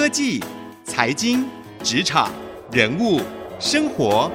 [0.00, 0.42] 科技、
[0.82, 1.46] 财经、
[1.82, 2.32] 职场、
[2.72, 3.20] 人物、
[3.58, 4.30] 生活，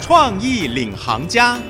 [0.00, 1.60] 创意领航家。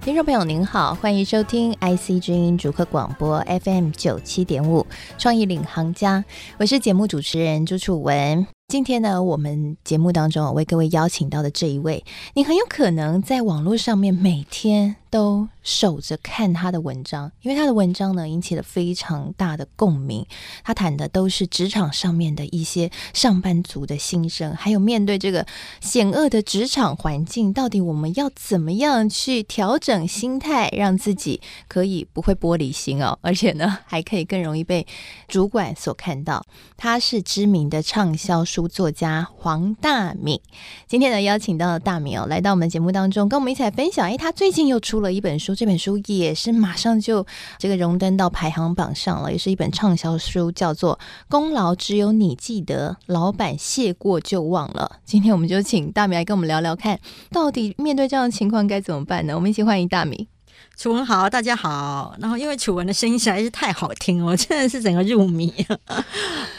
[0.00, 4.84] 听众朋友您好，欢迎收听 IC 之音主客广播 FM 九七点五
[5.16, 6.24] 创意领航家，
[6.58, 8.44] 我是节目主持人朱楚文。
[8.72, 12.02] 今天呢，我们节目当中为各位邀请到的这一位，
[12.32, 20.26] 你很有可能在网络上面每天都守着看他的文章，因为他的文章呢引起了非常大的共鸣。
[20.64, 25.46] 他谈的都是职场上面的一些上班族的心声，还有面对这个
[25.82, 34.86] 险恶的职场环境，到底我们要怎么样去调整心态，让自己可以不会玻璃心哦，而且呢还可以更容易被
[35.28, 36.42] 主管所看到。
[36.78, 40.40] 他是知名的畅销书作家黄大敏。
[40.88, 44.08] 今天呢邀请到了大敏哦，来到我们节目当中，跟我们一起来分享。
[44.08, 47.26] 哎，他最近又出了一本书，这本书也是马上就
[47.58, 54.92] 这个荣登到排行榜上了，也是一本畅销书，叫做《功劳只有你记得，老板谢过就忘了》。
[55.04, 56.98] 今天我们就请大米来跟我们聊聊看，
[57.30, 59.34] 到底面对这样的情况该怎么办呢？
[59.34, 60.28] 我们一起欢迎大米。
[60.76, 62.14] 楚文好，大家好。
[62.18, 65.52] 然后因为楚文的声音实在是太好听了，我真的是整个入迷。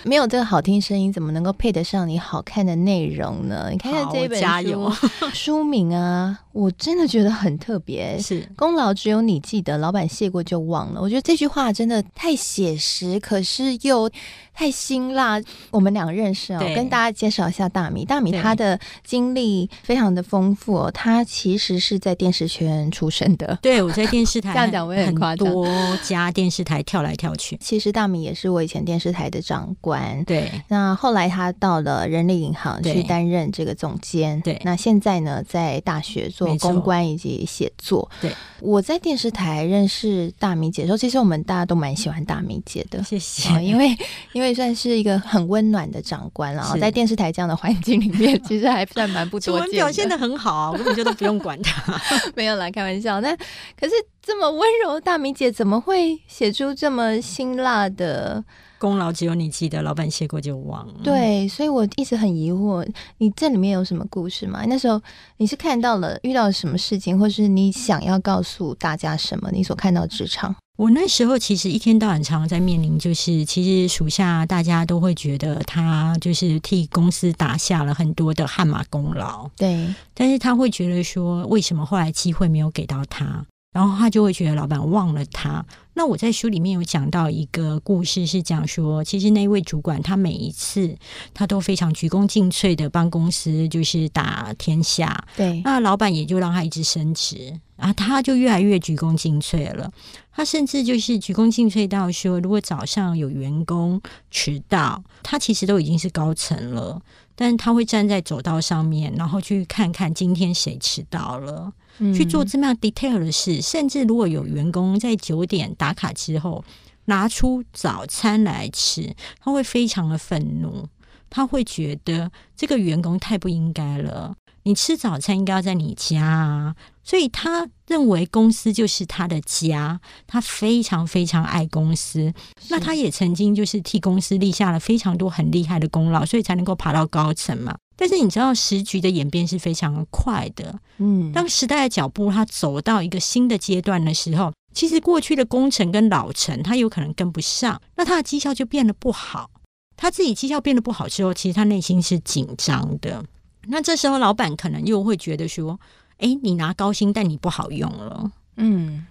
[0.03, 3.69] 没有这个好听声音，怎么能够配得上你好看的内容呢？
[3.71, 4.91] 你看看这本书，加油
[5.33, 8.17] 书名啊，我真的觉得很特别。
[8.19, 11.01] 是功劳只有你记得，老板谢过就忘了。
[11.01, 14.09] 我觉得这句话真的太写实，可是又
[14.53, 15.41] 太辛辣。
[15.71, 18.05] 我们两个认识啊、哦，跟大家介绍一下大米。
[18.05, 23.57] 大米他的经历非常的丰富哦，他其实是在电视圈出生的。
[23.61, 25.67] 对，我在电视台 这样讲我也很夸张，多
[26.03, 27.57] 家电视台跳来跳去。
[27.61, 30.23] 其实大米也是我以前电视台的长官。
[30.25, 34.39] 对，那后来他到了人力银行去担任这个总监。
[34.41, 38.09] 对，那现在呢，在大学做公关以及写作。
[38.21, 43.01] 对，我在电视台认识大米姐的时候，其实我们大家都蛮喜欢大米姐的。
[43.03, 43.95] 谢谢，因为
[44.33, 46.75] 因为算是一个很温暖的长官了。
[46.81, 49.73] 在电视台这样的环境里面， 其实还算蛮不多见的。
[49.73, 52.01] 表现的很好啊，我根本就都不用管他。
[52.33, 53.21] 没有啦，开玩笑。
[53.21, 53.35] 那
[53.79, 58.43] 可是这么温柔的大米姐，怎么会写出这么辛辣的？
[58.83, 60.93] 功劳只有你记得，老板谢过就忘了。
[61.01, 62.85] 对，所以我一直很疑惑，
[63.19, 64.65] 你这里面有什么故事吗？
[64.67, 65.01] 那时候
[65.37, 69.49] 你是看到了遇到了什么事情，或是你想要告诉大家什么？
[69.53, 83.45] 你所看到职场，我那时候其实一天到晚常常在面临，就是其实属下大家都会觉得他就是替公司打下了很多的汗马功劳，对，但是他会觉得说，为什么后来机会没有给到他？
[83.73, 85.65] 然后他就会觉得老板忘了他。
[85.95, 90.95] 那我在书里面有讲到一个故事，是讲说，其实那位主管他每一次
[91.33, 95.25] 他都非常鞠躬尽瘁的帮公司就是打天下。
[95.35, 99.91] 对，那老板也就让他一直升职，啊，他就越来越鞠躬尽瘁了。
[100.31, 104.01] 他甚至就是鞠躬尽瘁到说，如果早上有员工
[104.31, 106.99] 迟到，他其实都已经是高层了，
[107.35, 111.71] 但他会站在走道上面，然后去看看今天谁迟到了。
[112.13, 116.63] 去做这么样 detail 的事，甚至如果有员工在九点打卡之后
[117.05, 120.87] 拿出早餐来吃，他会非常的愤怒，
[121.29, 124.35] 他会觉得这个员工太不应该了。
[124.65, 132.33] 你吃早餐应该要在你家啊，所以他认为公司就是他的家，他非常非常爱公司。
[132.69, 137.75] 那他也曾经就是替公司立下了非常多很厉害的功劳，所以才能够爬到高层嘛。
[138.03, 149.49] 但是你知道时局的演变是非常快的，嗯，当时代的脚步它走到一个新的阶段的时候，其实过去的工程跟老臣他有可能跟不上，那他的绩效就变得不好。
[149.95, 153.23] 他自己绩效变得不好之后，其实他内心是紧张的。
[153.67, 155.79] 那这时候老板可能又会觉得说
[156.19, 159.05] ：“哎，你拿高薪，但你不好用了。”嗯，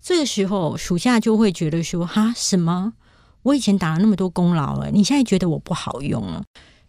[0.00, 2.94] 这个时候属下就会觉得说：“哈，什么？
[3.42, 6.42] 我以前打了那么多功劳了，你现在觉得我不好用了？”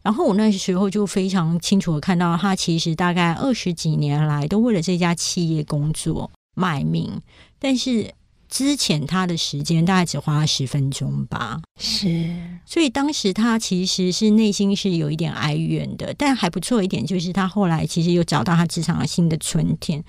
[0.06, 7.20] 然后我那时候就非常清楚的看到，他其实大概二十几年来都为了这家企业工作卖命，
[7.58, 8.14] 但是
[8.48, 11.60] 之前他的时间大概只花了十分钟吧。
[11.82, 12.32] 是，
[12.68, 20.04] 所以当时他其实是内心是有一点哀怨的，但还不错一点就是他后来其实又找到他职场的新的春天。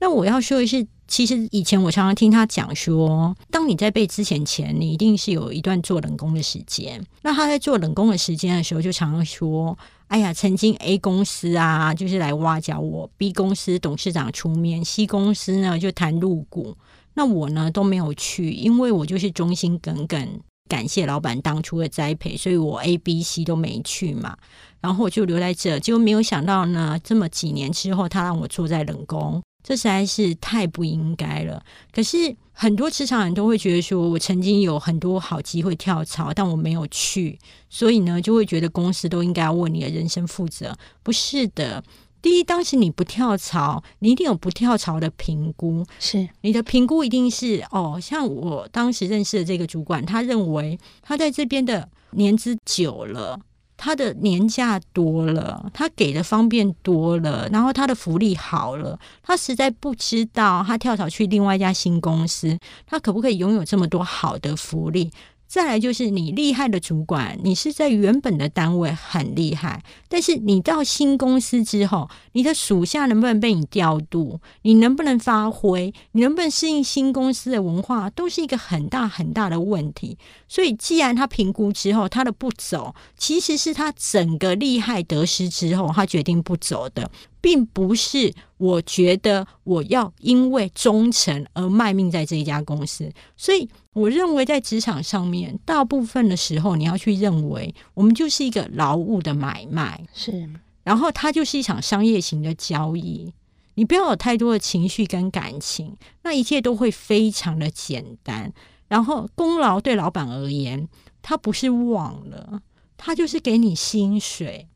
[0.00, 7.04] 那我要说的是，其实以前我常常听他讲说，当你在被资遣前，你一定是有一段做冷宫的时间。
[7.22, 16.76] 那他在做冷宫的时间的时候，就常常说：“哎呀，曾经 A 公司啊，就是来挖角我；B 公司董事长出面；C 公司呢就谈入股。
[17.14, 24.36] 那我呢都没有去，因为我就是忠心耿耿，感谢老板当初的栽培，所以我 A、B、C 都没去嘛。
[24.80, 31.62] 然后我就留在这，结果没有想到呢，这么几年之后，他让我坐在冷宫。”这实在是太不应该了。
[31.92, 37.38] 可是很多职场人都会觉得说，我曾经有很多好机会跳槽，但我没有去，
[37.68, 40.74] 所以呢，就会觉得公司都应该要为你的人生负责。
[41.02, 41.84] 不是的。
[42.22, 45.84] 第一，当时你不跳槽，你一定有不跳槽的评估。
[46.00, 53.38] 是你的评估一定是哦，像我当时认识的这个主管，他认为他在这边的年资久了，
[53.78, 65.10] 他的年假多了，他给的方便多了，然后他的福利好了，他实在不知道他跳槽去另外一家新公司，他可不可以拥有这么多好的福利？
[65.48, 74.40] 再来就是你厉害的主管，你是在原本的单位很厉害，但是你到新公司之后，你的属下能不能被你调度？
[74.62, 75.92] 你能不能发挥？
[76.12, 78.10] 你能不能适应新公司的文化？
[78.10, 80.18] 都是一个很大很大的问题。
[80.46, 87.10] 所以，既然他评估之后他的不走，其实是他整个厉害得失之后，他决定不走的。
[87.48, 100.46] 并不是我觉得我要因为忠诚而卖命在这一家公司，所以我认为在职场上面，大部分的时候你要去认为，我们就是一个劳务的买卖，是，
[100.82, 103.32] 然后它就是一场商业型的交易，
[103.76, 108.52] 你不要有太多的情绪跟感情，那一切都会非常的简单。
[108.88, 110.86] 然后功劳对老板而言，
[111.22, 112.60] 他不是忘了，
[112.98, 114.68] 他就是给你薪水。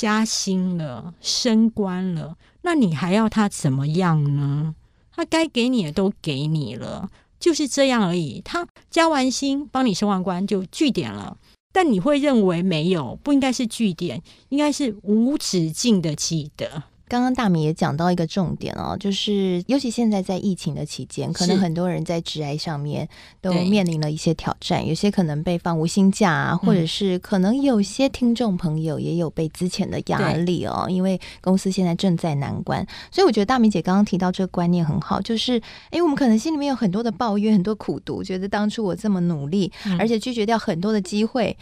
[0.00, 4.74] 加薪了，升官了，那你还要他怎么样呢？
[5.14, 8.40] 他该给你的都给你了，就是这样而已。
[8.42, 11.36] 他加完薪，帮你升完官就据点了。
[11.70, 16.84] 但你会认为没有，不应该是据点，应该是无止境的记得。
[17.10, 23.08] 刚刚大米也讲到一个重点哦，就是尤其现在在疫情的期间，可能很多人在职涯上面
[23.40, 35.60] 都面临了一些挑战，有些可能被放无薪假啊，或者是可能有些听众朋友也有被资前的压力哦，因为公司现在正在难关，所以我觉得大米姐刚刚提到这个观念很好，就是
[35.90, 41.56] 哎，我们可能心里面有很多的抱怨，很多苦读，觉得当初我这么努力，而且拒绝掉很多的机会。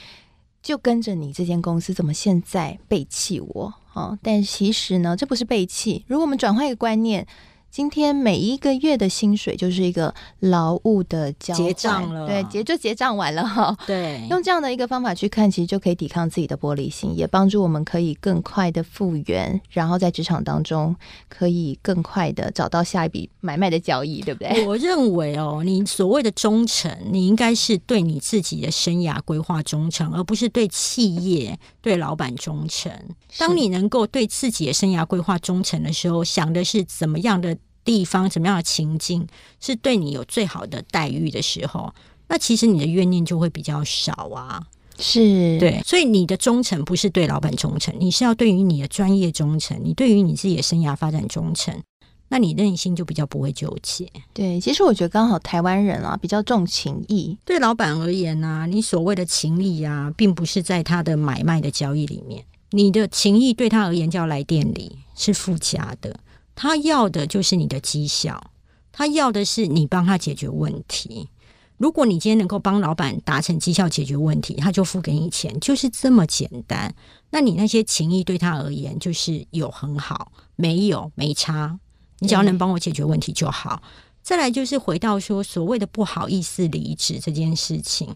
[0.68, 3.72] 就跟着你这间公司，怎么现在背弃我？
[3.94, 6.04] 哦，但其实呢，这不是背弃。
[6.06, 7.26] 如果我们转换一个观念。
[7.70, 13.76] 今天每一个月的薪水就是一个劳务的交结账了，对，结就结账完了哈。
[13.86, 20.96] 对， 用这样的一个方法去看，其实就可以抵抗自己的玻璃心，也帮助我们可以更快的复原，然后在职场当中
[21.28, 24.66] 可以更快的找到下一笔买卖的交易，对不对？
[24.66, 32.90] 我认为哦，你所谓的忠诚，你应该是对你自己的生涯规划忠诚，而不是对企业、对老板忠诚。
[33.36, 37.56] 当你能够对自己的生涯规划忠诚的时候，想的是怎么样的。
[37.88, 39.26] 地方什么样的情境
[39.62, 41.94] 是对你有最好的待遇的时候，
[42.28, 44.62] 那其实你的怨念就会比较少啊。
[44.98, 51.82] 是对，所以你的忠诚不是对老板忠诚，你是要对于你的专业忠诚，你对于你自己的生涯发展忠诚，
[52.28, 54.06] 那你内心就比较不会纠结。
[54.34, 66.20] 对，其实我觉得刚好台湾人啊比较重情义，对老板而言呢、啊，你所谓的情义啊，并不是在他的买卖的交易里面，你的情义对他而言叫来店里是附加的。
[66.60, 68.50] 他要的就是你的绩效，
[68.90, 71.28] 他要的是你帮他解决问题。
[71.76, 76.92] 如果你今天能够帮老板达成绩效解决问题，他就付给你钱，就是这么简单。
[77.30, 81.78] 那你那些情谊对他而言，就是有很好，没有没差。
[82.18, 83.80] 你只要能帮我解决问题就好。
[84.20, 88.12] 再来就是回到说所谓的不好意思离职这件事情，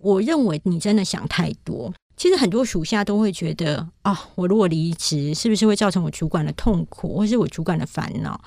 [0.00, 1.92] 我认为你真的想太多。
[2.20, 8.38] 其实很多属下都会觉得啊、我如果离职，是不是会造成我主管的痛苦，或是我主管的烦恼？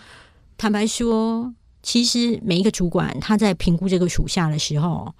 [0.56, 1.52] 坦白说，
[1.82, 5.12] 其实每一个主管他在评估这个属下的时候。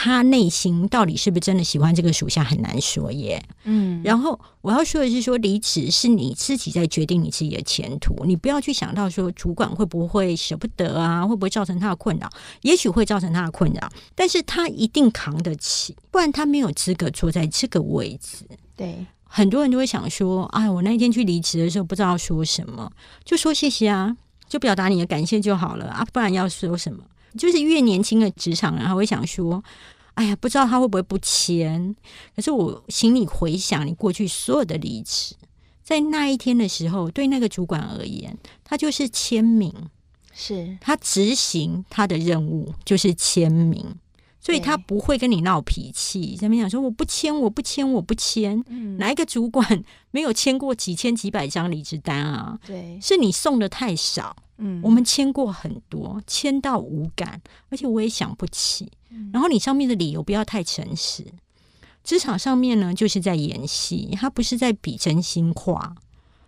[0.00, 3.44] 他内心到底是不是真的喜欢这个属下很难说耶。
[3.64, 12.30] 嗯，然后我要说的是，说离职是你自己在决定你自己的前途，你不要去想到说主管会不会舍不得啊，会不会造成他的困扰？
[12.60, 18.46] 也许会造成他的困扰，但是他一定扛得起，不然他没有资格坐在这个位置。
[18.76, 22.88] 对，很多人都会想说，哎，我那一天去离职的时候不知道说什么，
[23.24, 24.16] 就说谢谢啊，
[24.48, 27.02] 就表达你的感谢就好了啊，不然要说什么？
[27.38, 29.62] 就是越年轻的职场人，他会想说
[30.14, 31.94] ：“哎呀，不知道他会不会不签。”
[32.36, 35.34] 可是我请你回想你过去所有的离职，
[35.82, 39.72] 在那一天的时候，对那个主管而言，他就是签名，
[40.34, 43.94] 是他执行他的任务就是签名，
[44.40, 52.58] 所以他不会跟你闹脾气，在那边讲说：“我不签，我不签，我不签。”嗯，哪一个主管 没有签过几千几百张离职单啊？
[52.66, 54.36] 对，是你送的太少。
[54.58, 58.90] 嗯，我们签过很多，签到无感，而且我也想不起。
[59.32, 61.24] 然后你上面的理由不要太诚实。
[62.04, 65.94] 职场上面呢，就是在演戏，他不是在比真心话。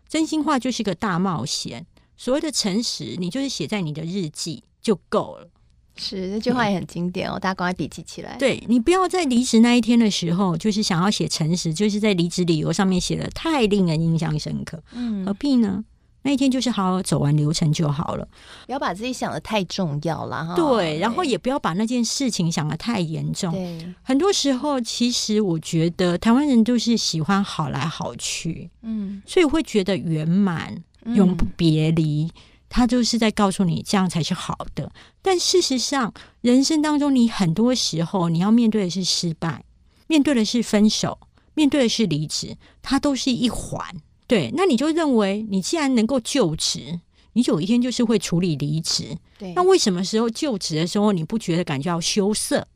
[0.08, 1.86] 真心话就是个大冒险，
[2.16, 5.48] 所谓的诚实，你就是写在你的日记就够了。
[5.96, 8.36] 是，这句话也很经典哦，大家赶快笔记起来。
[8.38, 14.82] 对，你不要在离职那一天的时候，就是想要写诚实，就是在离职理由上面写的太令人印象深刻。
[14.92, 15.84] 嗯，何必呢？
[16.22, 18.28] 那一天就是好好走完流程就好了，
[18.66, 20.54] 不要把自己想的太重要了哈。
[20.54, 23.50] 对，然后也不要把那件事情想的太严重。
[23.52, 32.30] 对，很多时候其实我觉得台湾人都是喜欢好来好去，嗯，所以会觉得圆满、永不别离，嗯、
[32.68, 34.92] 他就是在告诉你这样才是好的。
[35.22, 36.12] 但事实上，
[36.42, 39.64] 人生当中你很多时候你要面对的是失败，
[40.06, 41.18] 面对的是分手，
[41.54, 43.82] 面对的是离职，它都是一环。
[44.30, 47.00] 对，那你就认为你既然能够就职，
[47.32, 49.18] 你有一天就是会处理离职。
[49.36, 52.68] 对，那为什么时候就职的时候你不觉得感觉到羞涩？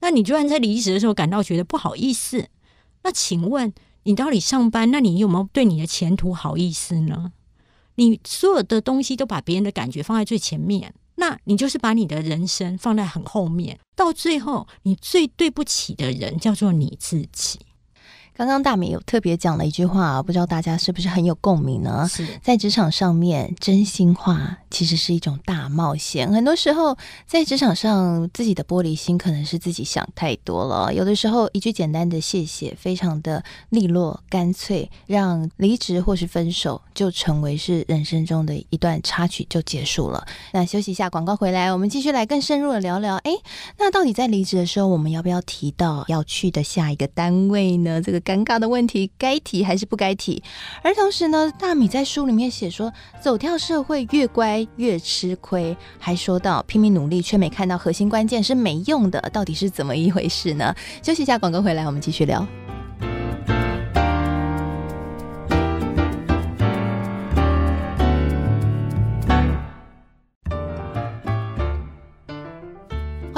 [0.00, 2.50] 那你居然在离职的时候感到觉得不好意思？
[3.04, 3.72] 那请问
[4.02, 4.90] 你到底上班？
[4.90, 7.32] 那你有没有对你的前途好意思呢？
[7.94, 13.78] 你所有的东西都把别人的感觉放在最前面，那你就是把你的人生放在很后面。
[13.96, 17.60] 到最后，你最对不起的人叫做你自己。
[18.38, 22.06] 刚刚大米有特别讲了一句话，不知道大家是不是很有共鸣呢？
[22.08, 26.32] 是在职场上面，真心话其实是一种大冒险。
[26.32, 30.94] 很多时候，在职场上，自己的玻璃心可能是自己想太多了。
[30.94, 40.24] 有的时候，一句简单的谢谢，非常的利落干脆，让离职或是分手就成为是人生中的一段插曲就结束了。
[40.52, 43.16] 那休息一下，广告回来，我们继续来更深入的聊聊。
[43.16, 43.32] 哎，
[43.78, 48.00] 那到底在离职的时候，我们要不要提到要去的下一个单位呢？
[48.00, 48.22] 这个。
[48.28, 50.42] 尴尬的问题，该提还是不该提？
[50.82, 52.92] 而同时呢，大米在书里面写说，
[53.22, 60.74] 走跳社会越乖越吃亏，还说到拼命努力却没看到核心关键是没用的，到底是怎么一回事呢？
[61.02, 62.46] 休息一下，广告回来，我们继续聊。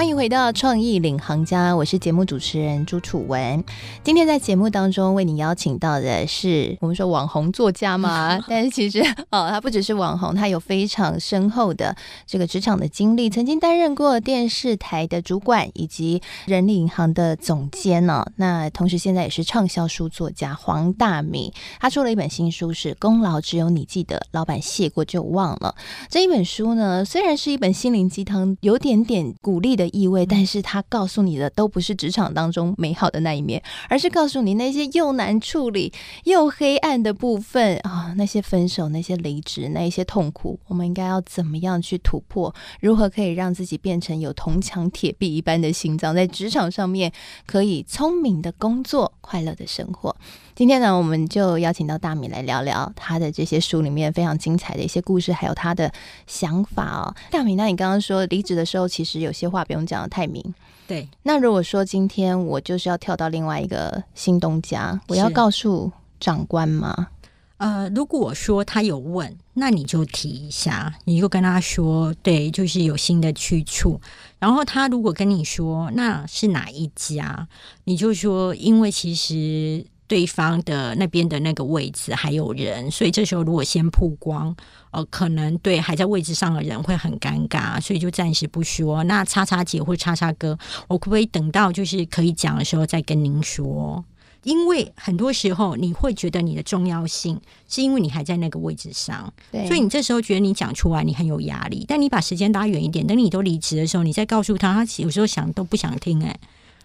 [0.00, 3.62] 欢迎回到创意领航家，我是节目主持人朱楚文。
[4.02, 11.95] 今天在节目当中为你邀请到的是我们说网红作家嘛， 但是其实哦，他不只是网红，他有非常深厚的
[12.26, 18.33] 这个职场的经历，曾经担任过电视台的主管以及人力银行的总监呢、哦。
[18.37, 25.75] 那同时现在也是畅销书作家黄大米，他出了一本新书是《功劳只有你记得，老板谢过就忘了》。
[26.09, 29.89] 这一本书呢，虽然是一本心灵鸡汤，有点点鼓励的。
[29.90, 35.92] 意味，但是他告诉你的都不是职场当中美好的那一面，而是告诉你那些又难处理
[36.25, 42.54] 又黑暗的部分啊，那些分手、那些离职、那一些痛苦，我们应该要怎么样去突破？
[42.80, 47.12] 如何可以让自己变成有铜墙铁壁一般的心脏，在职场上面
[47.47, 50.14] 可以聪明的工作、快乐的生活？
[50.61, 55.90] 今天呢，我们就邀请到大米来聊聊他的这些书里面非常精彩的一些故事，还有他的
[56.26, 57.14] 想法哦。
[57.31, 60.55] 大米，那你刚刚说离职的时候，其实有些话不用讲的太明。
[60.87, 61.09] 对。
[61.23, 65.90] 那如果说今天我就是要跳到另外一个新东家，我要告诉
[66.21, 67.09] 长官吗？
[67.57, 73.99] 呃，如果说他有问，那你就提一下，你就跟他说，对，就是有新的去处。
[74.38, 77.49] 然后他如果跟你说那是哪一家，
[77.85, 79.87] 你就说，因为其实。
[80.11, 84.52] 对方的那边的那个位置还有人，所以这时候如果先曝光，
[84.90, 89.05] 呃，可能对还在位置上的人会很尴尬，所以就暂时不说。
[89.05, 94.05] 那叉叉姐或叉叉哥，我可不可以等到就是可以讲的时候再跟您说？
[94.43, 101.85] 因为很多时候你会觉得你的重要性是因为你还在那个位置上，对，所以你这时候觉得你讲出来你很有压力。
[101.87, 106.37] 但你把时间拉远一点，等你都离职的时候，你再告诉他，他有时候想都不想听，哎。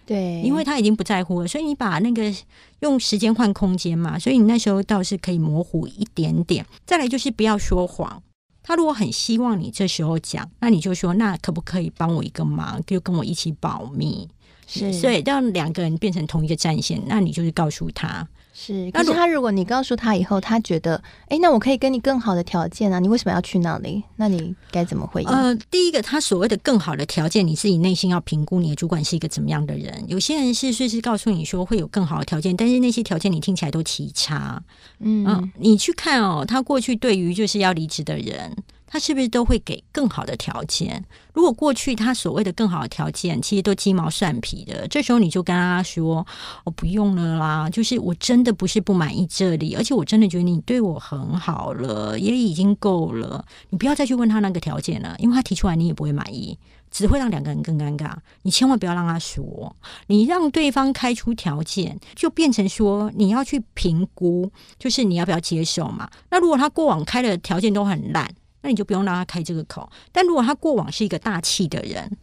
[0.06, 2.32] 对，因为他已经不在乎了，所以你把那个
[2.80, 6.64] 用时间换空间嘛，所以你那时候倒是可以模糊一点点。
[6.86, 8.22] 再来就是不要说谎，
[8.62, 14.28] 他如果很希望你这时候讲，那你就说，那可不可以帮我一个忙，就跟我一起保密，
[14.68, 18.26] 是，所以让两个人变成同一个战线，那你就是告诉他。
[18.58, 24.02] 是，可是他如果你告诉他以后，他觉得，哎，那我可以给你更好的条件啊，你为什么要去那里？
[24.16, 25.28] 那你该怎么回应？
[25.28, 30.02] 呃，第一个，他所谓的更好的条件，你自己内心要评估你的主管是一个怎么样的人。
[30.08, 34.62] 有些人是随时告诉你说会有更好的条件，但是那些条件你听起来都奇差。
[35.00, 38.56] 嗯，呃，你去看哦，他过去对于就是要离职的人。
[38.86, 41.04] 他是不是都会给更好的条件？
[41.32, 46.26] 如果过去他所谓的更好的条件，其实都鸡毛蒜皮的，这时候你就跟他说
[46.64, 53.44] ：“我、哦、不用了啦，就是我真的不是不满意这里，而且我真的觉得你对我很好了，也已经够了。
[53.70, 56.58] 你不要再去问他那个条件了，因为他提出来你也不会满意，
[56.90, 58.14] 只会让两个人更尴尬。
[58.42, 59.76] 你千万不要让他说，
[60.06, 66.08] 你让对方开出条件，就变成说你要去评估，就是你要不要接受嘛？
[66.30, 68.32] 那如果他过往开的条件都很烂。
[68.66, 69.88] 那你就不用让他开这个口。
[70.10, 72.18] 但如果他过往是一个大气的人，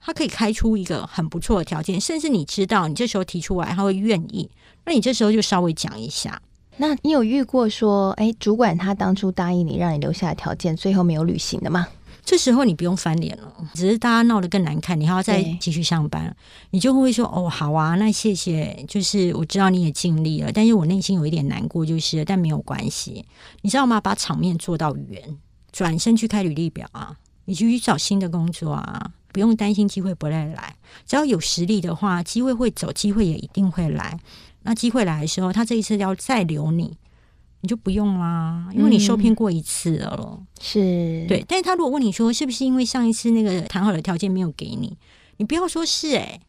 [0.00, 4.48] 他可以开出一个很不错的条件，甚至你知道你这时候提出来，他会愿意，
[4.86, 6.40] 那你这时候就稍微讲一下。
[6.76, 11.88] 那你有遇过说，哎，主管他当初答应你让你留下的条件，最后没有履行的吗？
[12.24, 16.36] 这时候你不用翻脸了，只是大家闹得更难看，你还要再继续上班，
[16.70, 23.24] 你就会说哦，好啊，那谢谢，就是我知道你也尽力了，但是我内心有一点难过，就是，但没有关系，
[23.62, 23.98] 你知道吗？
[23.98, 25.38] 把场面做到圆，
[25.72, 34.18] 转身去开履历表啊，你就去找新的工作啊，不用担心机会不会来，只要有实力的话，机会会走，机会也一定会来。
[34.62, 36.96] 那机会来的时候，他这一次要再留你。
[37.60, 40.16] 你就不用啦，因为你受骗过一次了。
[40.16, 44.96] 嗯、是对，但是他如果问你说是不是因为上一次那个谈好的条件没有给你，
[45.38, 46.40] 你不要说是哎、欸，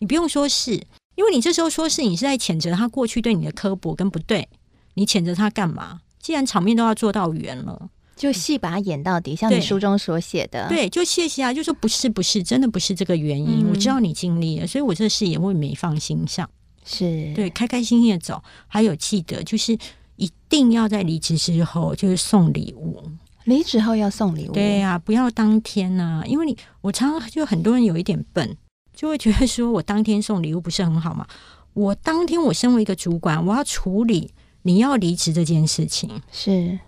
[0.00, 0.72] 你不用说是，
[1.14, 4.48] 因为你这时候说是你是在谴责他过去对你的刻薄跟不对，
[4.94, 6.00] 你谴责他干嘛？
[6.18, 16.50] 既然场面都要做到圆了，就戏把它演到底，像你书中所写的，对，就谢谢啊，就说不是不是，真的不是这个原因，嗯、我知道你尽力了，所以我这事也会没放心上，
[16.84, 17.32] 是。
[17.34, 19.78] 对，开开心心的走，还有记得就是。
[20.18, 23.02] 一定要在离职之后就是送礼物，
[23.44, 24.52] 离职后要送礼物。
[24.52, 28.56] 对呀、啊，不要当天呢、啊，因为你我常常就很多人有一点笨，
[28.94, 31.26] 就会觉得说我当天送礼物不是很好嘛？
[31.74, 34.32] 我当天我身为一个主管，我要处理
[34.62, 36.78] 你要离职这件事情，是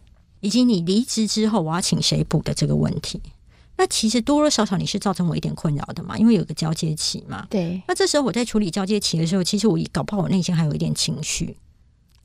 [0.41, 3.21] 以及你离职之后我要请谁补的这个问题。
[3.77, 7.47] 那其实多多少少你是造成我一点困扰的嘛，因为有个交接期嘛。
[7.49, 11.57] 对，那这时候我在处理交接期的时候，其实我搞不好我内心还有一点情绪。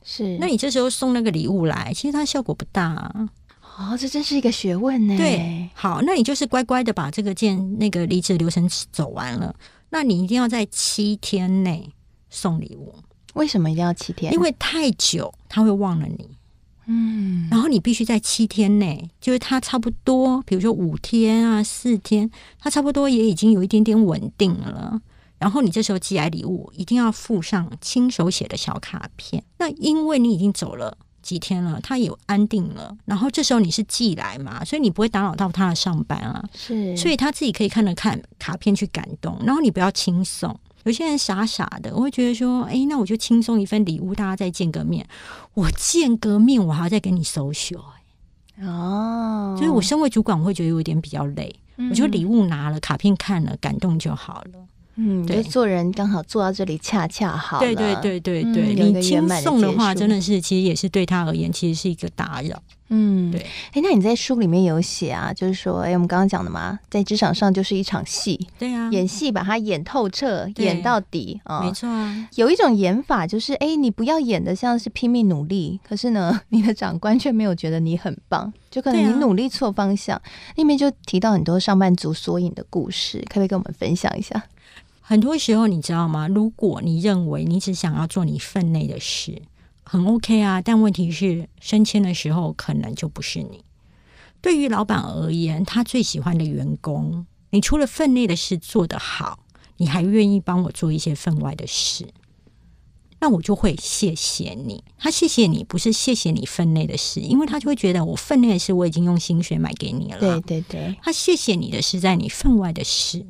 [0.04, 3.30] 是，那你这时候送那个礼物来，其实它效果不大啊。
[3.78, 5.16] 哦，这真是一个学问呢。
[5.16, 9.56] 对，好，那你就是乖乖的把这个件那个离职流程走完了。
[9.92, 11.88] 那你一定要在七天内
[12.32, 12.96] 送礼物。
[13.36, 14.34] 为什么一定要七天？
[14.34, 16.30] 因为太久他会忘了你。
[16.86, 25.02] 嗯，然后你必须在七天内，就是他差不多，比如说五天啊、四天，他差不多也已经有一点点稳定了。
[25.40, 29.44] 然后你这时候寄来礼物，一定要附上亲手写的小卡片。
[29.58, 32.96] 那因为你已经走了几天了，他也安定了。
[33.04, 36.42] 然后这时候你是寄来嘛，所以你不会打扰到他的上班啊。
[36.54, 39.38] 是，所以他自己可以看着看卡片去感动。
[39.46, 45.08] 然后你不要轻送，有些人傻傻的，我会觉得说，哎，那我就轻松一份礼物，大家再见个面。
[45.54, 47.82] 我见个面，我还要再给你 social。
[48.62, 51.56] 哦，所以我身为主管，我会觉得有点比较累。
[51.78, 54.68] 嗯、我觉得礼物拿了，卡片看了，感动就好了。
[54.96, 57.60] 嗯，对，做人刚好做到这里恰恰好。
[57.60, 62.62] 对对对对对，你轻送的话，真的是其实也是对他而言，其实是一个打扰。
[62.90, 63.42] 嗯，对。
[63.72, 72.30] 哎，那你在书里面有写啊，就是说，哎，我们刚刚讲的嘛，在职场上就是一场戏，对啊，演戏把它演透彻，演到底啊，没错啊。
[72.36, 80.22] 有一种演法就是，哎，你不要演的像是拼命努力，可是呢， 你的长官却没有觉得你很棒，就可能你努力错方向。
[80.56, 84.44] 那面就提到很多上班族缩影的故事，可不可以跟我们分享一下？
[85.14, 86.28] 很多时候，你知道吗？
[86.28, 89.44] 如果你认为你只想要做你分内的事，
[89.84, 90.60] 很 OK 啊。
[90.60, 93.64] 但问题是，升迁的时候可能就不是你。
[94.42, 99.38] 对于老板而言，他最喜欢的员工，你除了分内的事做得好，
[99.78, 102.08] 你还愿意帮我做一些分外的事，
[103.20, 104.84] 那我就会谢谢你。
[104.98, 110.18] 他谢谢你，不是谢谢你分内的事，因为他就会觉得我分内的事我已经用心血买给你了。
[110.18, 113.24] 对对对，他谢谢你的是在你分外的事。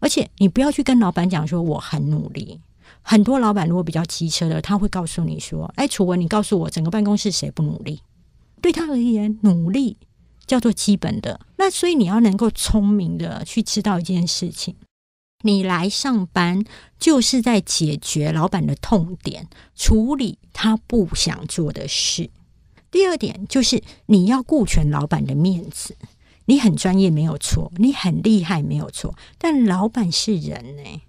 [0.00, 2.60] 而且你不要去跟老板讲说我很努力。
[3.02, 8.00] 很多老板如果比较机车的，他会告诉你说：“哎，楚文，你告诉我整个办公室谁不努力？”
[8.62, 9.98] 对他而言，努力
[10.46, 11.40] 叫做基本的。
[11.56, 14.74] 那所以你要能够聪明的去知道一件事情：
[15.42, 16.64] 你来上班
[16.98, 22.30] 就是在解决老板的痛点，处理他不想做的事。
[22.90, 25.96] 第二点就是你要顾全老板的面子。
[26.46, 31.00] 你很专业没有错，你很厉害没有错，但老板是人呢、欸。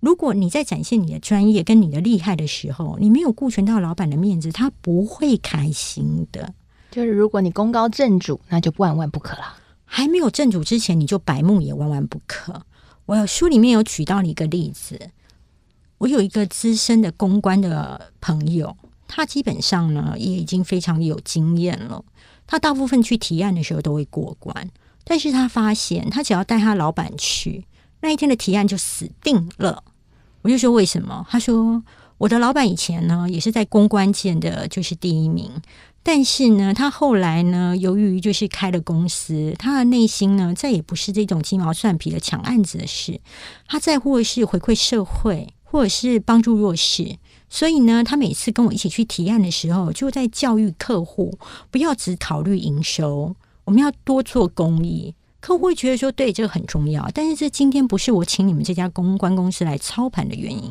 [0.00, 6.54] 如果你在展现你的专业跟你的厉害的时候，你没有顾全到老板的面子，他不会开心的。
[6.90, 9.56] 就是如果你功高震主，那就万万不可了。
[9.84, 12.62] 还没有震主之前，你就白目也万万不可。
[13.06, 15.10] 我有书里面有举到了一个例子，
[15.98, 22.04] 我有一个资深的公关的朋友，他基本上呢也已经非常有经验了。
[22.50, 24.68] 他大部分去提案的时候都会过关，
[25.04, 27.64] 但是他发现他只要带他老板去，
[28.00, 29.84] 那一天的提案就死定了。
[30.42, 31.24] 我就说为什么？
[31.30, 31.80] 他说
[32.18, 35.48] 我的老板以前呢也是在公关界的就是第一名，
[36.02, 43.20] 但是呢他后来呢由于就是开了公司，他的内心呢再也不是这种鸡毛蒜皮的抢案子的事，
[43.68, 47.16] 他在乎的是回馈社会或者是帮助弱势。
[47.50, 51.36] 所以呢，他每次跟我一起去提案的时候，就在教育客户
[51.70, 53.36] 不要只考虑营收。
[53.64, 55.14] 我们要多做公益。
[55.40, 60.70] 客户会觉得说，对，这个很重要，但是这今天不是我请你们这家公关公司来操盘的原因。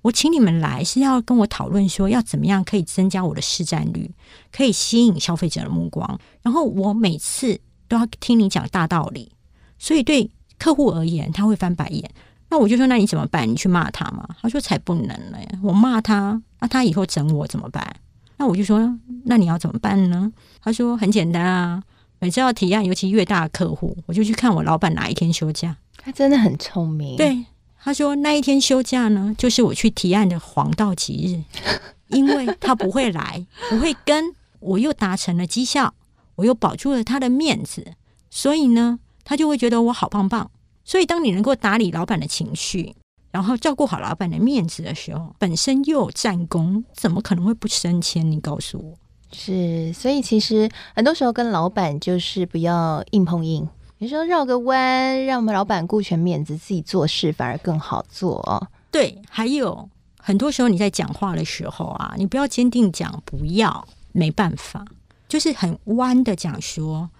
[0.00, 4.10] 我请你们来是要跟我讨论说，要怎么样可以增加我的市占率，
[4.50, 6.18] 可以吸引消费者的目光。
[6.42, 9.30] 然后我每次都要听你讲大道理，
[9.78, 12.10] 所以对客户而言，他会翻白眼。
[12.50, 13.48] 那我就说，那你怎么办？
[13.48, 14.28] 你去骂他吗？
[14.40, 17.96] 他说才不能呢，我骂他，那他以后整我怎么办？
[18.36, 20.32] 那我就说，那你要怎么办呢？
[20.62, 21.82] 他说很简单啊。
[22.20, 25.76] 每次要提案，尤其越大的客户，我就去看我老板哪一天休假。
[25.96, 27.16] 他真的很聪明。
[27.16, 27.44] 对，
[27.80, 31.60] 他说那一天休假呢，就是我去提案的黄道吉日，
[32.08, 35.94] 因为他不会来，不会跟，我又达成了绩效，
[36.34, 37.92] 我又保住了他的面子，
[38.30, 40.50] 所以呢，他就会觉得我好棒棒。
[40.88, 42.94] 所以，当你能够打理老板的情绪，
[43.30, 48.28] 然后照顾好老板的面子的时候，本身又有战功，怎么可能会不升迁？
[48.30, 48.94] 你告诉我。
[49.30, 58.66] 是，所以其实很多时候跟老板就是不要硬碰硬，有时候绕个弯，让我们老板顾全面子，自己做事反而更好做哦。
[58.90, 59.86] 对，还有
[60.18, 64.82] 很多时候你在讲话的时候啊，你不要坚定讲不要，没办法，
[65.28, 67.10] 就是很弯的讲说，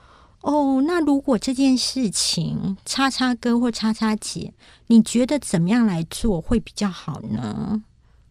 [0.40, 4.54] 哦，那如果这件事情叉叉哥或叉叉姐，
[4.86, 7.82] 你觉得怎么样来做会比较好呢？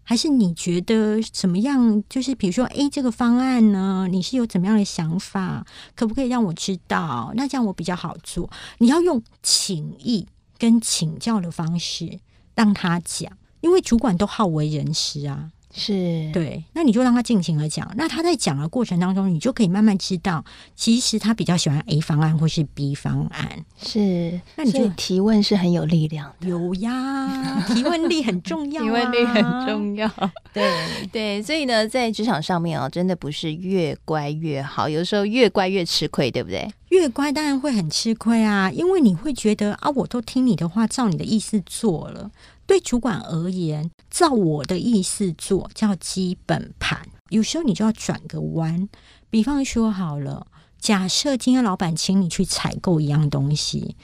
[0.03, 2.01] 还是你觉得怎么样？
[2.07, 5.65] 就是比如说，A 这个方案呢，你是有怎么样的想法？
[5.95, 7.33] 可不可以让我知道？
[7.35, 8.49] 那这样我比较好做。
[8.77, 10.25] 你要用请益
[10.57, 12.19] 跟请教的方式
[12.55, 15.51] 让他讲，因为主管都好为人师啊。
[15.79, 17.87] 是对，那你就让他尽情的讲。
[17.95, 20.43] 那他在讲的过程当中，你就可以慢慢知道，
[20.75, 23.63] 其实他比较喜欢 A 方案或是 B 方案。
[23.77, 26.49] 是，那你就提问是很有力量的。
[26.49, 30.11] 有呀， 提问力很重要啊，提问力很重要。
[30.51, 36.67] 对对，所以呢，在职场上面哦，真的不是越乖越好，有时候越乖越吃亏，对不对？
[36.89, 42.31] 越乖当然会很吃亏啊，因为你会觉得啊，我都听你的话，照你的意思做了。
[42.67, 47.07] 对主管而言，照我的意思做叫基本盘。
[47.29, 48.87] 有时候你就要转个弯，
[49.29, 50.45] 比方说好了，
[50.77, 53.95] 假设今天老板请你去采购一样东西，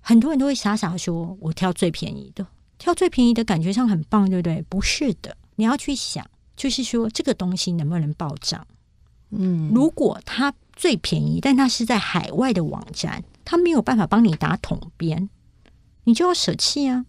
[0.00, 6.24] 很多人都会傻傻说：“我挑最便宜的，挑最便宜的感觉上很棒，对不对？”不是的，你要去想，
[6.56, 8.66] 就是说这个东西能不能报账？
[9.30, 15.28] 嗯，如果它最便宜，但它是在海外的网站，它没有办法帮你打统编，
[16.04, 17.06] 你就要舍弃啊。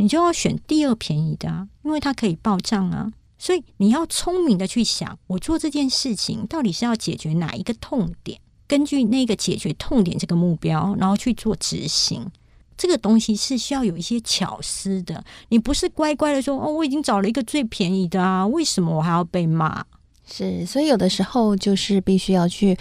[0.00, 3.12] 你就要选第二便宜的啊，因为它可以报账啊。
[3.36, 8.40] 所以你要聪明的去想，我做这件事情到底是要解决哪一个痛点？
[8.66, 12.26] 根据那个解决痛点这个目标，然后去做执行。
[12.78, 15.22] 这个东西是需要有一些巧思的。
[15.50, 19.84] 你不是乖乖的说哦，我已经找了一个最便宜的啊，为什么我还要被骂？
[20.26, 22.78] 是，所以有的时候就是必须要去。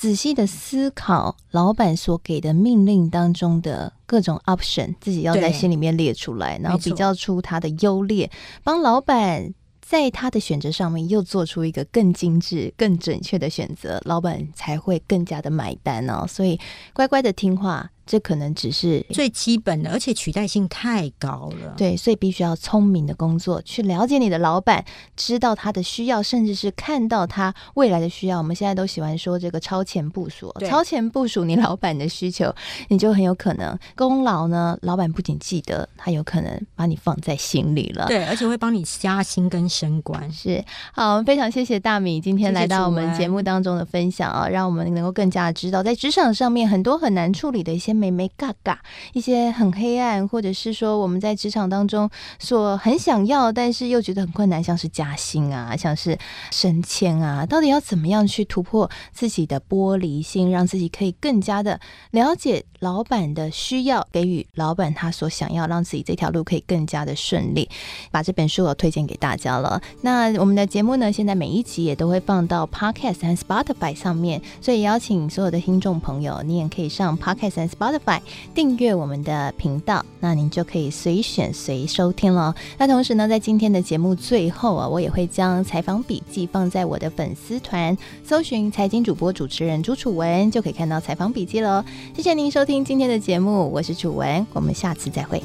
[0.00, 8.30] 仔细的思考老板所给的命令当中的各种 option，自己要在心里面列出来，然后比较出它的优劣，
[8.64, 16.26] 帮老板在他的选择上面又做出一个更精致、更准确的选择，老板才会更加的买单哦。
[16.26, 16.58] 所以
[16.94, 17.90] 乖乖的听话。
[18.10, 21.72] 这可能只是最基本的，而且取代性太高了。
[21.76, 28.38] 对，所以必须要聪明的工作，去了解你的老板，知道他的需要，甚至是看到他未来的需要。
[28.38, 32.52] 我们现在都喜欢说这个超前部署，超前部署你 老板的需求，
[32.88, 34.76] 你就很有可能功劳呢。
[34.82, 38.06] 老板不仅记得，他有可能把你放在心里了。
[38.08, 40.28] 对，而且会帮你加薪跟升官。
[40.32, 47.99] 是，好，我们非常谢谢大米今天来到我们节目当中的分享啊，让我们能够更加知道在职场上面很多很难处理的一些。
[48.00, 48.80] 美眉嘎嘎，
[49.12, 52.08] 一些很黑暗，或者是说我们在职场当中
[52.38, 56.18] 所很想要，但是又觉得很困难，像是加薪啊，像是
[56.50, 61.78] 升迁啊，到底要怎么样去突破自己的玻璃心，让自己可以更加的
[62.12, 67.68] 了解老板的需要，给予老板他所想要，让自己这条路可以更加的顺利。
[68.10, 69.82] 把这本书我推荐给大家了。
[70.00, 77.79] 那我们的节目呢，现在每一集也都会放到 Podcast 和 Spotify 上面，所以邀请所有的听众朋友，你也可以上 Podcast 和。
[77.80, 78.20] Spotify
[78.54, 82.54] 订阅我们的频道，那您就可以随选随收听了。
[82.76, 91.82] 那同时呢，在今天的节目最后啊，我也会将采访笔记放在我的粉丝团，搜寻财经主播主持人朱楚文，就可以看到采访笔记了。
[92.14, 95.42] 谢谢您收听今天的节目，我是楚文，我们下次再会。